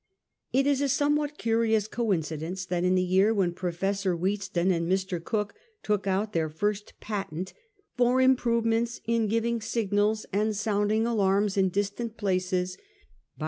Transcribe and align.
It 0.51 0.65
is 0.65 0.81
a 0.81 0.89
somewhat 0.89 1.37
curious 1.37 1.87
coincidence, 1.87 2.65
that 2.65 2.83
in 2.83 2.95
the 2.95 3.03
year 3.03 3.35
when 3.35 3.51
Professor 3.53 4.15
Wheatstone 4.17 4.71
and 4.71 4.91
Mr. 4.91 5.23
Cooke 5.23 5.53
took 5.83 6.07
out 6.07 6.33
their 6.33 6.49
first 6.49 6.93
patent 6.99 7.53
'for 7.97 8.19
improvements 8.19 8.99
in 9.05 9.27
giving 9.27 9.61
signals 9.61 10.25
and 10.33 10.55
sounding 10.55 11.05
alarms 11.05 11.55
in 11.55 11.69
distant 11.69 12.17
places 12.17 12.77
by 12.77 12.81
1837— 12.81 13.39
8 13.39 13.39